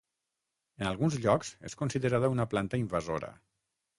[0.85, 3.33] En alguns llocs és considerada una planta invasora.